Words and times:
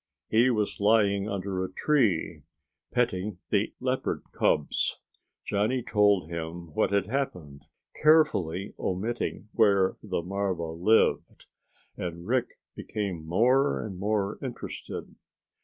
He 0.29 0.49
was 0.49 0.79
lying 0.79 1.29
under 1.29 1.63
a 1.63 1.71
tree, 1.71 2.41
petting 2.91 3.37
the 3.51 3.75
leopard 3.79 4.23
cubs. 4.31 4.99
Johnny 5.45 5.83
told 5.83 6.27
him 6.27 6.73
what 6.73 6.91
had 6.91 7.05
happened, 7.05 7.65
carefully 8.01 8.73
omitting 8.79 9.49
where 9.53 9.97
the 10.01 10.23
marva 10.23 10.71
lived, 10.71 11.45
and 11.97 12.25
Rick 12.25 12.57
became 12.75 13.27
more 13.27 13.79
and 13.85 13.99
more 13.99 14.39
interested. 14.41 15.13